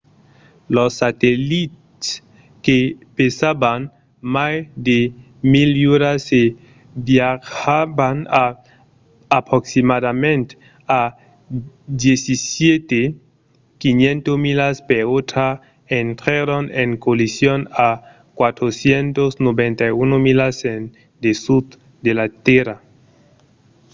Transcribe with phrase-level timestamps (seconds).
[0.75, 2.07] los satellits
[2.65, 2.79] que
[3.15, 3.81] pesavan
[4.35, 4.55] mai
[4.87, 4.99] de
[5.51, 6.43] 1 000 lluras e
[7.07, 8.45] viatjavan a
[9.39, 10.47] aproximativament
[10.99, 11.01] a
[12.03, 13.01] 17
[13.81, 15.49] 500 milas per ora
[16.03, 17.89] intrèron en collision a
[18.39, 20.81] 491 milas en
[21.25, 21.65] dessús
[22.05, 22.75] de la tèrra